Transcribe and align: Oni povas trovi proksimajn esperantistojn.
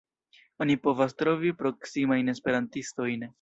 Oni 0.65 0.77
povas 0.87 1.13
trovi 1.19 1.51
proksimajn 1.61 2.35
esperantistojn. 2.35 3.29